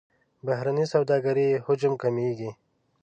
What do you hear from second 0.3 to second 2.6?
بهرنۍ سوداګرۍ حجم کمیږي.